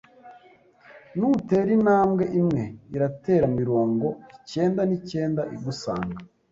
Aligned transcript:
nutera 1.17 1.69
intambwe 1.77 2.23
imwe, 2.39 2.63
iratera 2.95 3.45
mirongo 3.59 4.07
icyenda 4.37 4.81
n’icyenda 4.85 5.41
igusanga 5.55 6.19